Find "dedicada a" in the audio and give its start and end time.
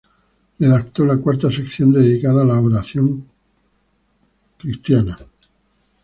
1.93-2.45